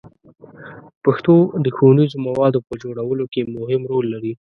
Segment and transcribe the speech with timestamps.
[1.03, 4.33] پښتو د ښوونیزو موادو په جوړولو کې مهم رول لري.